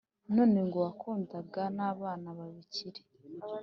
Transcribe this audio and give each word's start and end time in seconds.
none 0.35 0.59
ngo 0.67 0.77
wakundana 0.85 1.65
nabana 1.77 2.29
babakire 2.37 3.01